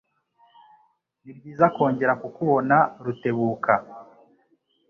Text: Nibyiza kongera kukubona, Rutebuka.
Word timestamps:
Nibyiza 1.23 1.65
kongera 1.75 2.13
kukubona, 2.21 2.75
Rutebuka. 3.03 3.73